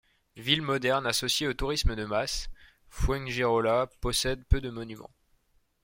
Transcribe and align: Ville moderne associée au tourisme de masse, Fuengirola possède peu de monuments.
Ville 0.35 0.63
moderne 0.63 1.05
associée 1.05 1.47
au 1.47 1.53
tourisme 1.53 1.95
de 1.95 2.05
masse, 2.05 2.49
Fuengirola 2.89 3.85
possède 4.01 4.43
peu 4.49 4.59
de 4.59 4.71
monuments. 4.71 5.11